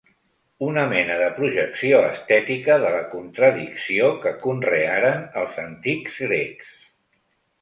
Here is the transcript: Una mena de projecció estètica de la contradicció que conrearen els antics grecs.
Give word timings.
Una 0.67 0.83
mena 0.93 1.17
de 1.19 1.25
projecció 1.39 1.99
estètica 2.05 2.77
de 2.85 2.89
la 2.95 3.03
contradicció 3.11 4.09
que 4.25 4.33
conrearen 4.47 5.21
els 5.43 5.61
antics 5.67 6.19
grecs. 6.27 6.75